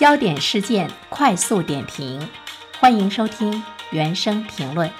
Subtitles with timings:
[0.00, 2.26] 焦点事件快速点评，
[2.80, 4.90] 欢迎收听原声评论。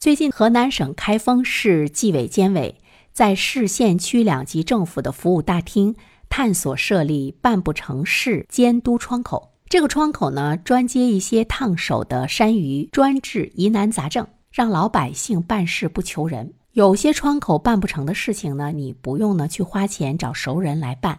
[0.00, 2.80] 最近，河南省开封市纪委监委
[3.12, 5.94] 在市县区两级政府的服务大厅
[6.30, 9.52] 探索设立办不成事监督窗口。
[9.68, 16.54] 这个窗口呢，专接一些烫手的山芋、专治疑难杂症，让老百姓办事不求人。
[16.72, 21.18] 有些窗口办不成的事情呢，你不用呢去花钱找熟人来办。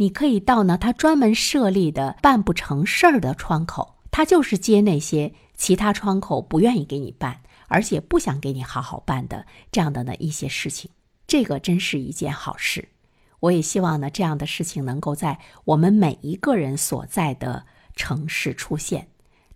[0.00, 10.90] 你可以到呢，他专门设立的办不成事儿的窗口，他就是接那些其他窗口不愿意给你办，而且不想给你好好办的这样的呢一些事情。
[11.26, 12.88] 这个真是一件好事。
[13.40, 19.06] 我也希望呢，这样的事情能够在我们每一个人所在的城市出现，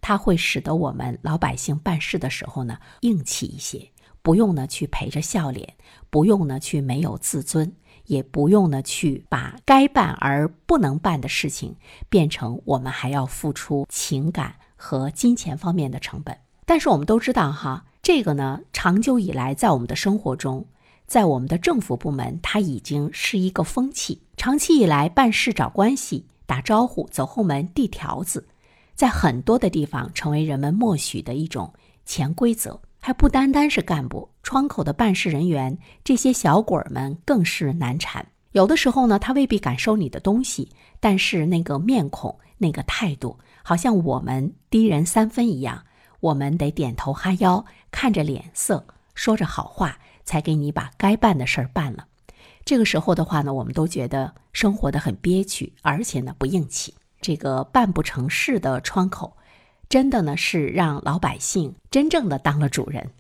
[0.03, 5.73] 它会使得我们老百姓办事的时候呢硬气一些，不用呢去陪着笑脸，
[6.11, 7.75] 不用呢去没有自尊。
[8.07, 11.75] 也不用呢，去把该办而不能办的事情
[12.09, 16.37] 变成我们还要付出情感和金钱方面的成本。
[16.67, 20.67] 但是我们都知道哈，这个呢，长久以来在我们的生活中，
[21.07, 24.23] 在我们的政府部门，它已经是一个风气。
[24.37, 28.49] 长期以来，办事找关系、打招呼、走后门、递条子，
[28.95, 31.73] 在很多的地方成为人们默许的一种
[32.07, 32.81] 潜规则。
[33.07, 38.27] 还不单单是干部，窗口的办事人员，这些小鬼儿们更是难缠。
[38.53, 45.85] 有的时候呢，他未必敢收你的东西，但是那个面孔、那个态度，好像我们低人三分一样。
[46.21, 48.83] 我们得点头哈腰，看着脸色，
[49.15, 52.07] 说着好话，才给你把该办的事儿办了。
[52.65, 56.95] 这个时候的话呢，我们都觉得生活的很憋屈，而且呢不硬气。
[57.21, 59.37] 这个办不成事的窗口。
[59.89, 63.11] 真的呢，是让老百姓真正的当了主人。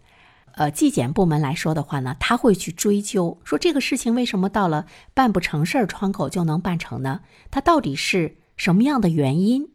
[0.57, 7.23] 呃，纪检部门来说的话呢，他会去追究，说这个事情为什么到了办不成事儿窗口就能办成呢？
[7.51, 9.71] 它到底是什么样的原因，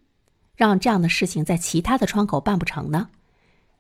[0.56, 3.10] 让这样的事情在其他的窗口办不成呢？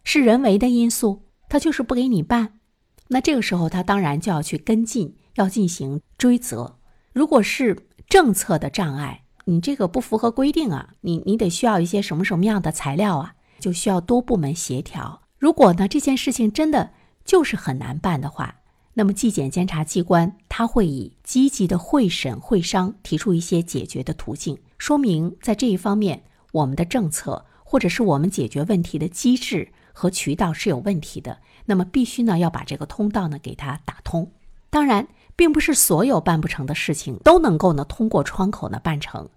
[0.03, 2.59] 是人为的因素，他就是不给你办。
[3.07, 6.79] 那这个时候，他当然就要去跟进，要进行追责。
[7.13, 13.33] 如果是政策的障碍，你这个不符合规定啊，你你得需要一些什么什么样的材料啊？
[13.59, 15.23] 就需要多部门协调。
[15.39, 16.91] 如果呢这件事情真的
[17.25, 18.57] 就是很难办的话，
[18.93, 31.39] 那么纪检监察机关他会以积极的会审会商，提出一些解决的途径，说明在这一方面我们的政策或者是我们解决问题的机制和渠道是有问题的。
[31.65, 34.31] 那么必须呢要把这个通道呢给它打通。
[34.69, 39.27] 当然，并不是所有办不成的事情都能够呢通过窗口呢办成。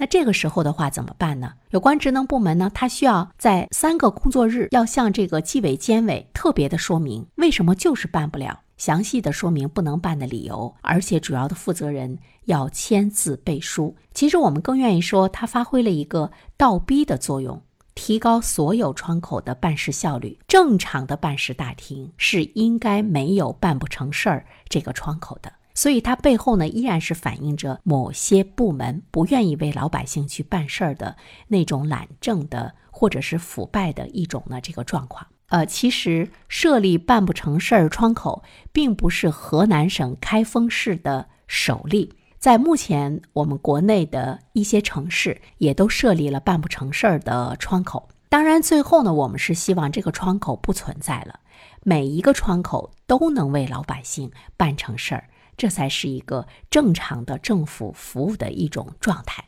[0.00, 1.52] 那这个时候的话怎么办呢？
[1.72, 13.94] 有关职能部门呢，他需要在三个工作日要向这个纪委监委特别的说明为什么就是办不了，详细的说明不能办的理由，而且主要的负责人要签字背书。
[14.14, 17.60] 其实我们更愿意说，他发挥了一个倒逼的作用，
[17.94, 20.38] 提高所有窗口的办事效率。
[20.48, 25.52] 正常的办事大厅是应该没有办不成事儿这个窗口的。
[25.74, 31.16] 所以它背后呢，依然是反映着某些部门不愿意为老百姓去办事儿的
[31.48, 35.26] 那种懒政的，或者是腐败的一种呢这个状况。
[35.48, 38.42] 呃，其实设立办不成事儿窗口，
[38.72, 48.08] 并不是河南省开封市的首例，在目前我们国内的一些城市也都设立了办不成事儿的窗口。
[48.28, 51.40] 当然，最后呢，我们是希望这个窗口不存在了，
[51.82, 55.24] 每一个窗口都能为老百姓办成事儿。
[55.60, 59.44] 这才是一个正常的政府服务的一种状态。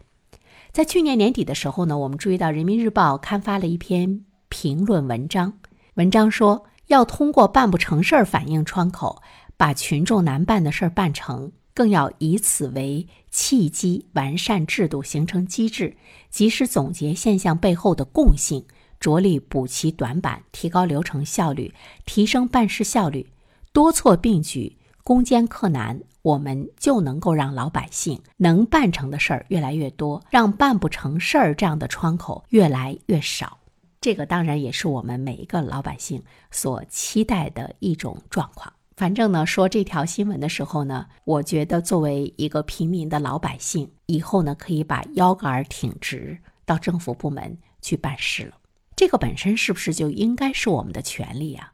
[0.71, 5.55] 在去年年底的时候呢，我们注意到《人民日报》刊发了一篇评论文章，
[5.95, 9.23] 文章说要通过办不成事儿反映窗口，
[9.57, 15.97] 把群众难办的事儿办成，更要以此为契机，完善制度，形成机制，
[16.29, 18.67] 及时总结现象背后的共性，
[19.01, 21.73] 着力补齐短板，提高流程效率，
[22.05, 23.33] 提升办事效率，
[23.73, 24.77] 多措并举。
[25.05, 33.59] 攻坚克难，我们就能够让老百姓能办成的事儿越来越多，让办不成事儿这样的窗口越来越少。
[34.01, 38.73] 这个当然也是我们每一个老百姓所期待的一种状况。
[38.97, 48.57] 反正呢，说这条新闻的时候呢，我觉得作为一个平民的老百姓，以后呢可以把腰杆挺直，到政府部门去办事了。
[48.95, 51.72] 这个本身是不是就应该是我们的权利啊？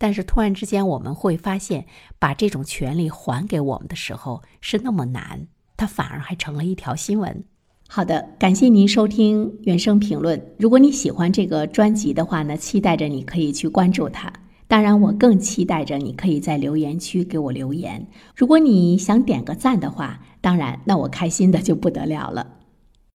[0.00, 1.84] 但是突然之间，我们会发现，
[2.18, 7.44] 把这种权利还给我们的时候是那么难，它反而还成了一条新闻。
[7.86, 10.42] 好的，感谢您收听原声评论。
[10.58, 14.32] 如果你喜欢这个专辑的话呢，期待着你可以去关注它。
[14.66, 18.06] 当然，我更期待着你可以在留言区给我留言。
[18.34, 22.46] 如果你想点个赞的话，当然，那我开心的就不得了了。